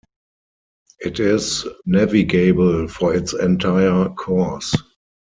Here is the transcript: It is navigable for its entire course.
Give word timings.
It 1.01 1.19
is 1.19 1.63
navigable 1.85 2.87
for 2.87 3.13
its 3.13 3.33
entire 3.35 4.09
course. 4.15 4.73